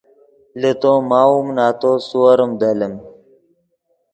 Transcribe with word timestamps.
لے 0.59 0.71
تو 0.81 0.91
ماؤم 1.09 1.45
نتو 1.57 1.91
سیورم 2.07 2.51
دلیم 2.61 2.93